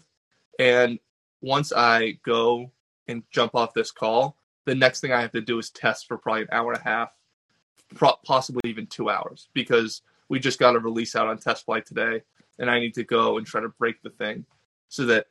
and 0.57 0.97
once 1.39 1.71
I 1.71 2.17
go 2.25 2.71
and 3.07 3.21
jump 3.29 3.53
off 3.53 3.75
this 3.75 3.91
call, 3.91 4.38
the 4.65 4.75
next 4.75 5.01
thing 5.01 5.11
I 5.11 5.21
have 5.21 5.31
to 5.31 5.41
do 5.41 5.57
is 5.59 5.69
test 5.69 6.07
for 6.07 6.17
probably 6.17 6.43
an 6.43 6.49
hour 6.51 6.71
and 6.71 6.81
a 6.81 6.83
half, 6.83 7.09
possibly 8.25 8.61
even 8.65 8.87
two 8.87 9.09
hours, 9.09 9.49
because 9.53 10.01
we 10.27 10.39
just 10.39 10.59
got 10.59 10.75
a 10.75 10.79
release 10.79 11.15
out 11.15 11.27
on 11.27 11.37
test 11.37 11.65
flight 11.65 11.85
today, 11.85 12.21
and 12.59 12.69
I 12.69 12.79
need 12.79 12.93
to 12.95 13.03
go 13.03 13.37
and 13.37 13.47
try 13.47 13.61
to 13.61 13.69
break 13.69 14.01
the 14.01 14.11
thing 14.11 14.45
so 14.89 15.05
that 15.05 15.27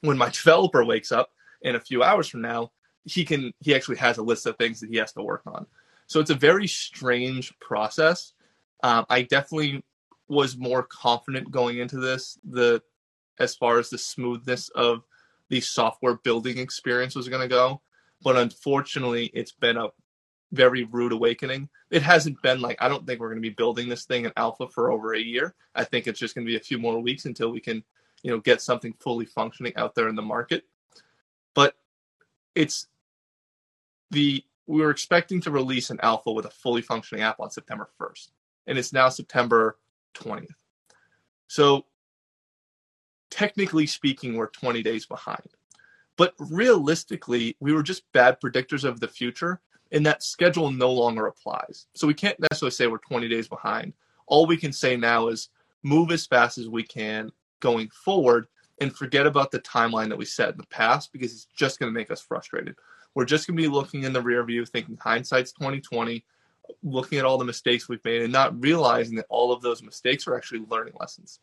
when 0.00 0.18
my 0.18 0.28
developer 0.30 0.84
wakes 0.84 1.12
up 1.12 1.30
in 1.62 1.74
a 1.74 1.80
few 1.80 2.02
hours 2.02 2.28
from 2.28 2.42
now, 2.42 2.70
he 3.04 3.24
can 3.24 3.52
he 3.60 3.74
actually 3.74 3.96
has 3.96 4.18
a 4.18 4.22
list 4.22 4.46
of 4.46 4.56
things 4.56 4.80
that 4.80 4.90
he 4.90 4.96
has 4.96 5.12
to 5.12 5.22
work 5.22 5.42
on. 5.46 5.66
So 6.06 6.20
it's 6.20 6.30
a 6.30 6.34
very 6.34 6.66
strange 6.66 7.58
process. 7.60 8.32
Um, 8.82 9.06
I 9.08 9.22
definitely 9.22 9.82
was 10.28 10.56
more 10.56 10.82
confident 10.82 11.50
going 11.50 11.78
into 11.78 11.98
this. 11.98 12.38
The 12.44 12.82
as 13.38 13.54
far 13.54 13.78
as 13.78 13.90
the 13.90 13.98
smoothness 13.98 14.68
of 14.70 15.02
the 15.48 15.60
software 15.60 16.14
building 16.14 16.58
experience 16.58 17.14
was 17.14 17.28
going 17.28 17.42
to 17.42 17.48
go. 17.48 17.82
But 18.24 18.36
unfortunately, 18.36 19.30
it's 19.34 19.52
been 19.52 19.76
a 19.76 19.90
very 20.50 20.84
rude 20.84 21.12
awakening. 21.12 21.68
It 21.90 22.02
hasn't 22.02 22.40
been 22.42 22.60
like, 22.60 22.78
I 22.80 22.88
don't 22.88 23.06
think 23.06 23.20
we're 23.20 23.28
going 23.28 23.42
to 23.42 23.48
be 23.48 23.54
building 23.54 23.88
this 23.88 24.06
thing 24.06 24.24
in 24.24 24.32
alpha 24.36 24.66
for 24.66 24.90
over 24.90 25.14
a 25.14 25.20
year. 25.20 25.54
I 25.74 25.84
think 25.84 26.06
it's 26.06 26.18
just 26.18 26.34
going 26.34 26.46
to 26.46 26.50
be 26.50 26.56
a 26.56 26.60
few 26.60 26.78
more 26.78 26.98
weeks 27.00 27.26
until 27.26 27.50
we 27.50 27.60
can, 27.60 27.84
you 28.22 28.30
know, 28.30 28.40
get 28.40 28.62
something 28.62 28.94
fully 28.98 29.26
functioning 29.26 29.74
out 29.76 29.94
there 29.94 30.08
in 30.08 30.16
the 30.16 30.22
market. 30.22 30.64
But 31.54 31.76
it's 32.54 32.86
the, 34.10 34.42
we 34.66 34.80
were 34.80 34.90
expecting 34.90 35.42
to 35.42 35.50
release 35.50 35.90
an 35.90 36.00
alpha 36.02 36.32
with 36.32 36.46
a 36.46 36.50
fully 36.50 36.82
functioning 36.82 37.22
app 37.22 37.40
on 37.40 37.50
September 37.50 37.90
1st, 38.00 38.30
and 38.66 38.78
it's 38.78 38.92
now 38.92 39.10
September 39.10 39.76
20th. 40.14 40.48
So 41.46 41.84
technically 43.28 43.86
speaking, 43.86 44.34
we're 44.34 44.46
20 44.48 44.82
days 44.82 45.04
behind. 45.04 45.48
But 46.16 46.34
realistically, 46.38 47.56
we 47.60 47.72
were 47.72 47.82
just 47.82 48.10
bad 48.12 48.40
predictors 48.40 48.84
of 48.84 49.00
the 49.00 49.08
future, 49.08 49.60
and 49.92 50.06
that 50.06 50.22
schedule 50.22 50.70
no 50.70 50.92
longer 50.92 51.26
applies. 51.26 51.86
So 51.94 52.06
we 52.06 52.14
can't 52.14 52.38
necessarily 52.38 52.70
say 52.70 52.86
we're 52.86 52.98
20 52.98 53.28
days 53.28 53.48
behind. 53.48 53.92
All 54.26 54.46
we 54.46 54.56
can 54.56 54.72
say 54.72 54.96
now 54.96 55.28
is 55.28 55.48
move 55.82 56.10
as 56.10 56.26
fast 56.26 56.58
as 56.58 56.68
we 56.68 56.82
can 56.82 57.30
going 57.60 57.88
forward 57.90 58.46
and 58.80 58.94
forget 58.94 59.26
about 59.26 59.50
the 59.50 59.60
timeline 59.60 60.08
that 60.08 60.18
we 60.18 60.24
set 60.24 60.50
in 60.50 60.56
the 60.56 60.66
past 60.66 61.12
because 61.12 61.32
it's 61.32 61.46
just 61.56 61.78
going 61.78 61.92
to 61.92 61.98
make 61.98 62.10
us 62.10 62.20
frustrated. 62.20 62.76
We're 63.14 63.24
just 63.24 63.46
going 63.46 63.56
to 63.56 63.62
be 63.62 63.68
looking 63.68 64.02
in 64.02 64.12
the 64.12 64.22
rear 64.22 64.42
view, 64.44 64.64
thinking 64.64 64.98
hindsight's 65.00 65.52
2020, 65.52 66.24
looking 66.82 67.18
at 67.18 67.24
all 67.24 67.38
the 67.38 67.44
mistakes 67.44 67.88
we've 67.88 68.04
made 68.04 68.22
and 68.22 68.32
not 68.32 68.60
realizing 68.60 69.16
that 69.16 69.26
all 69.28 69.52
of 69.52 69.62
those 69.62 69.82
mistakes 69.82 70.26
are 70.26 70.36
actually 70.36 70.64
learning 70.68 70.94
lessons. 70.98 71.38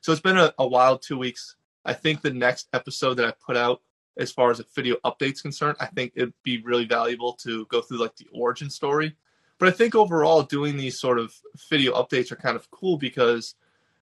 So 0.00 0.12
it's 0.12 0.20
been 0.20 0.38
a, 0.38 0.52
a 0.58 0.66
wild 0.66 1.02
two 1.02 1.18
weeks. 1.18 1.56
I 1.84 1.92
think 1.92 2.20
the 2.20 2.32
next 2.32 2.68
episode 2.72 3.14
that 3.14 3.26
I 3.26 3.32
put 3.44 3.56
out, 3.56 3.80
as 4.16 4.30
far 4.30 4.50
as 4.50 4.60
a 4.60 4.64
video 4.74 4.96
update's 5.04 5.40
concerned, 5.40 5.76
I 5.80 5.86
think 5.86 6.12
it'd 6.14 6.34
be 6.42 6.62
really 6.62 6.84
valuable 6.84 7.32
to 7.42 7.66
go 7.66 7.80
through 7.80 7.98
like 7.98 8.16
the 8.16 8.28
origin 8.32 8.70
story. 8.70 9.16
But 9.58 9.68
I 9.68 9.72
think 9.72 9.94
overall, 9.94 10.42
doing 10.42 10.76
these 10.76 10.98
sort 10.98 11.18
of 11.18 11.34
video 11.70 11.94
updates 11.94 12.32
are 12.32 12.36
kind 12.36 12.56
of 12.56 12.70
cool 12.70 12.98
because 12.98 13.54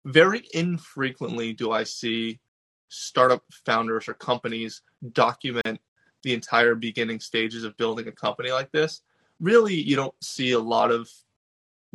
very 0.04 0.42
infrequently 0.54 1.52
do 1.52 1.70
I 1.70 1.84
see 1.84 2.40
startup 2.88 3.44
founders 3.64 4.08
or 4.08 4.14
companies 4.14 4.82
document 5.12 5.80
the 6.22 6.34
entire 6.34 6.75
beginning 6.75 7.20
stages 7.20 7.64
of 7.64 7.76
building 7.76 8.08
a 8.08 8.12
company 8.12 8.50
like 8.50 8.70
this. 8.72 9.02
Really, 9.38 9.75
you 9.75 9.96
don't 9.96 10.14
see 10.22 10.52
a 10.52 10.58
lot 10.58 10.90
of 10.90 11.08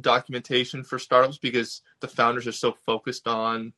documentation 0.01 0.83
for 0.83 0.97
startups 0.97 1.37
because 1.37 1.81
the 1.99 2.07
founders 2.07 2.47
are 2.47 2.51
so 2.51 2.75
focused 2.85 3.27
on 3.27 3.73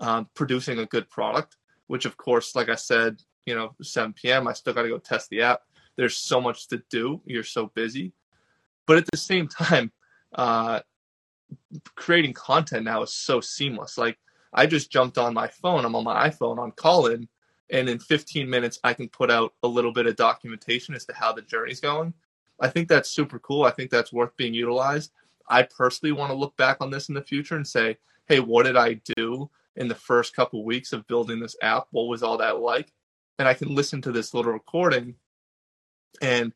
um, 0.00 0.28
producing 0.34 0.78
a 0.78 0.86
good 0.86 1.08
product, 1.08 1.56
which 1.86 2.04
of 2.04 2.16
course, 2.16 2.54
like 2.54 2.68
I 2.68 2.74
said, 2.74 3.22
you 3.46 3.54
know, 3.54 3.74
7 3.82 4.12
p.m., 4.14 4.48
I 4.48 4.52
still 4.52 4.74
got 4.74 4.82
to 4.82 4.88
go 4.88 4.98
test 4.98 5.30
the 5.30 5.42
app. 5.42 5.62
There's 5.96 6.16
so 6.16 6.40
much 6.40 6.68
to 6.68 6.82
do. 6.90 7.20
You're 7.24 7.44
so 7.44 7.70
busy. 7.74 8.12
But 8.86 8.98
at 8.98 9.06
the 9.10 9.16
same 9.16 9.48
time, 9.48 9.92
uh, 10.34 10.80
creating 11.94 12.32
content 12.32 12.84
now 12.84 13.02
is 13.02 13.12
so 13.12 13.40
seamless. 13.40 13.98
Like 13.98 14.18
I 14.52 14.66
just 14.66 14.90
jumped 14.90 15.18
on 15.18 15.34
my 15.34 15.48
phone. 15.48 15.84
I'm 15.84 15.94
on 15.94 16.04
my 16.04 16.28
iPhone 16.28 16.58
on 16.58 16.72
Callin, 16.72 17.28
and 17.70 17.88
in 17.88 17.98
15 17.98 18.48
minutes, 18.48 18.78
I 18.84 18.94
can 18.94 19.08
put 19.08 19.30
out 19.30 19.54
a 19.62 19.68
little 19.68 19.92
bit 19.92 20.06
of 20.06 20.16
documentation 20.16 20.94
as 20.94 21.04
to 21.06 21.14
how 21.14 21.32
the 21.32 21.42
journey's 21.42 21.80
going. 21.80 22.14
I 22.60 22.68
think 22.68 22.88
that's 22.88 23.10
super 23.10 23.38
cool. 23.38 23.64
I 23.64 23.70
think 23.70 23.90
that's 23.90 24.12
worth 24.12 24.36
being 24.36 24.54
utilized. 24.54 25.12
I 25.48 25.62
personally 25.62 26.12
want 26.12 26.30
to 26.30 26.36
look 26.36 26.56
back 26.56 26.78
on 26.80 26.90
this 26.90 27.08
in 27.08 27.14
the 27.14 27.22
future 27.22 27.56
and 27.56 27.66
say, 27.66 27.98
hey, 28.26 28.40
what 28.40 28.64
did 28.64 28.76
I 28.76 29.00
do 29.16 29.50
in 29.76 29.88
the 29.88 29.94
first 29.94 30.34
couple 30.34 30.64
weeks 30.64 30.92
of 30.92 31.06
building 31.06 31.40
this 31.40 31.56
app. 31.62 31.86
What 31.90 32.08
was 32.08 32.22
all 32.22 32.38
that 32.38 32.60
like? 32.60 32.92
And 33.38 33.48
I 33.48 33.54
can 33.54 33.74
listen 33.74 34.00
to 34.02 34.12
this 34.12 34.34
little 34.34 34.52
recording 34.52 35.16
and 36.22 36.52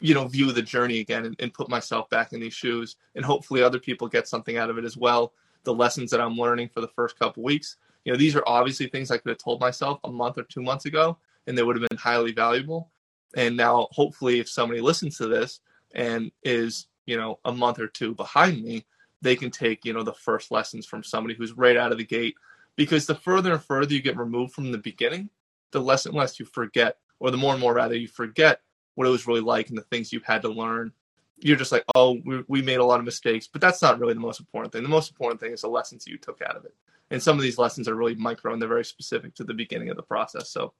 you 0.00 0.14
know 0.14 0.26
view 0.26 0.52
the 0.52 0.62
journey 0.62 1.00
again 1.00 1.24
and, 1.24 1.36
and, 1.38 1.54
put 1.54 1.68
myself 1.68 2.08
back 2.10 2.32
in 2.32 2.40
these 2.40 2.54
shoes 2.54 2.96
and 3.14 3.24
hopefully 3.24 3.62
other 3.62 3.78
people 3.78 4.08
get 4.08 4.28
something 4.28 4.56
out 4.56 4.70
of 4.70 4.78
it 4.78 4.84
as 4.84 4.96
well 4.96 5.32
the 5.64 5.74
lessons 5.74 6.10
that 6.10 6.20
i'm 6.20 6.36
learning 6.36 6.68
for 6.68 6.80
the 6.80 6.88
first 6.88 7.18
couple 7.18 7.42
weeks 7.42 7.76
you 8.04 8.12
know 8.12 8.18
these 8.18 8.36
are 8.36 8.44
obviously 8.46 8.86
things 8.86 9.10
i 9.10 9.16
could 9.16 9.30
have 9.30 9.38
told 9.38 9.60
myself 9.60 9.98
a 10.04 10.10
month 10.10 10.36
or 10.36 10.42
two 10.44 10.62
months 10.62 10.84
ago 10.84 11.16
and 11.46 11.56
they 11.56 11.62
would 11.62 11.76
have 11.76 11.88
been 11.88 11.98
highly 11.98 12.32
valuable 12.32 12.90
and 13.36 13.56
now 13.56 13.88
hopefully 13.92 14.40
if 14.40 14.48
somebody 14.48 14.80
listens 14.80 15.16
to 15.16 15.26
this 15.26 15.60
and 15.94 16.30
is 16.42 16.86
you 17.06 17.16
know 17.16 17.38
a 17.44 17.52
month 17.52 17.78
or 17.78 17.88
two 17.88 18.14
behind 18.14 18.62
me 18.62 18.84
they 19.24 19.34
can 19.34 19.50
take 19.50 19.84
you 19.84 19.92
know 19.92 20.04
the 20.04 20.14
first 20.14 20.52
lessons 20.52 20.86
from 20.86 21.02
somebody 21.02 21.34
who's 21.34 21.52
right 21.52 21.76
out 21.76 21.90
of 21.90 21.98
the 21.98 22.04
gate 22.04 22.36
because 22.76 23.06
the 23.06 23.14
further 23.14 23.52
and 23.52 23.62
further 23.62 23.92
you 23.92 24.00
get 24.00 24.16
removed 24.16 24.52
from 24.52 24.70
the 24.70 24.78
beginning 24.78 25.28
the 25.72 25.80
less 25.80 26.06
and 26.06 26.14
less 26.14 26.38
you 26.38 26.46
forget 26.46 26.98
or 27.18 27.30
the 27.30 27.36
more 27.36 27.52
and 27.52 27.60
more 27.60 27.74
rather 27.74 27.94
you 27.94 28.08
forget 28.08 28.60
what 28.94 29.06
it 29.06 29.10
was 29.10 29.26
really 29.26 29.40
like 29.40 29.68
and 29.68 29.76
the 29.78 29.82
things 29.82 30.12
you've 30.12 30.24
had 30.24 30.42
to 30.42 30.48
learn. 30.48 30.92
You're 31.38 31.56
just 31.56 31.72
like, 31.72 31.84
oh, 31.94 32.18
we, 32.24 32.44
we 32.48 32.62
made 32.62 32.78
a 32.78 32.84
lot 32.84 33.00
of 33.00 33.04
mistakes, 33.04 33.46
but 33.46 33.60
that's 33.60 33.82
not 33.82 33.98
really 33.98 34.14
the 34.14 34.20
most 34.20 34.40
important 34.40 34.72
thing. 34.72 34.82
The 34.82 34.88
most 34.88 35.10
important 35.10 35.40
thing 35.40 35.52
is 35.52 35.60
the 35.60 35.68
lessons 35.68 36.06
you 36.06 36.16
took 36.16 36.40
out 36.42 36.56
of 36.56 36.64
it. 36.64 36.74
And 37.10 37.22
some 37.22 37.36
of 37.36 37.42
these 37.42 37.58
lessons 37.58 37.88
are 37.88 37.94
really 37.94 38.14
micro 38.14 38.52
and 38.52 38.62
they're 38.62 38.68
very 38.68 38.84
specific 38.84 39.34
to 39.34 39.44
the 39.44 39.52
beginning 39.52 39.90
of 39.90 39.96
the 39.96 40.02
process. 40.02 40.48
So 40.48 40.72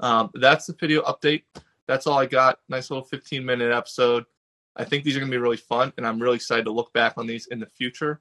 um, 0.00 0.30
that's 0.34 0.66
the 0.66 0.76
video 0.78 1.02
update. 1.02 1.42
That's 1.86 2.06
all 2.06 2.18
I 2.18 2.26
got. 2.26 2.60
Nice 2.68 2.90
little 2.90 3.04
15 3.04 3.44
minute 3.44 3.72
episode. 3.72 4.24
I 4.78 4.84
think 4.84 5.02
these 5.02 5.16
are 5.16 5.20
going 5.20 5.30
to 5.30 5.36
be 5.36 5.42
really 5.42 5.56
fun, 5.56 5.92
and 5.96 6.06
I'm 6.06 6.20
really 6.20 6.36
excited 6.36 6.64
to 6.64 6.70
look 6.70 6.92
back 6.92 7.14
on 7.16 7.26
these 7.26 7.46
in 7.46 7.58
the 7.58 7.66
future 7.66 8.20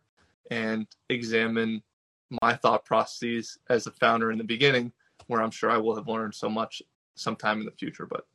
and 0.50 0.88
examine 1.10 1.84
my 2.42 2.56
thought 2.56 2.84
processes 2.84 3.58
as 3.70 3.86
a 3.86 3.92
founder 3.92 4.32
in 4.32 4.38
the 4.38 4.44
beginning, 4.44 4.92
where 5.28 5.42
I'm 5.42 5.52
sure 5.52 5.70
I 5.70 5.78
will 5.78 5.96
have 5.96 6.08
learned 6.08 6.34
so 6.34 6.50
much 6.50 6.82
sometime 7.16 7.60
in 7.60 7.66
the 7.66 7.72
future. 7.72 8.08
But 8.08 8.26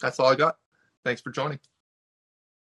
that's 0.00 0.18
all 0.18 0.26
I 0.26 0.34
got. 0.34 0.56
Thanks 1.04 1.20
for 1.20 1.30
joining. 1.30 1.60